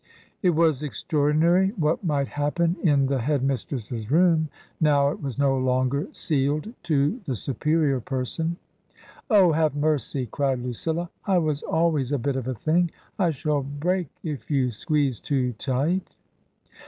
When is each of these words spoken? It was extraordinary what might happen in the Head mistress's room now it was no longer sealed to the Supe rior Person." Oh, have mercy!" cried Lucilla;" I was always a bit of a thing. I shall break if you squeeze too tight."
It 0.41 0.55
was 0.55 0.81
extraordinary 0.81 1.73
what 1.77 2.03
might 2.03 2.29
happen 2.29 2.75
in 2.81 3.05
the 3.05 3.19
Head 3.19 3.43
mistress's 3.43 4.09
room 4.09 4.49
now 4.79 5.11
it 5.11 5.21
was 5.21 5.37
no 5.37 5.55
longer 5.55 6.07
sealed 6.11 6.73
to 6.85 7.21
the 7.27 7.35
Supe 7.35 7.65
rior 7.65 8.03
Person." 8.03 8.57
Oh, 9.29 9.51
have 9.51 9.75
mercy!" 9.75 10.25
cried 10.31 10.57
Lucilla;" 10.57 11.11
I 11.27 11.37
was 11.37 11.61
always 11.61 12.11
a 12.11 12.17
bit 12.17 12.35
of 12.35 12.47
a 12.47 12.55
thing. 12.55 12.89
I 13.19 13.29
shall 13.29 13.61
break 13.61 14.07
if 14.23 14.49
you 14.49 14.71
squeeze 14.71 15.19
too 15.19 15.53
tight." 15.53 16.15